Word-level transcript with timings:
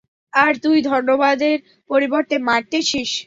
আর 0.33 0.53
তুই 0.63 0.77
ধন্যবাদের 0.89 1.55
পরিবর্তে 1.89 2.35
মারতেছিস? 2.47 3.09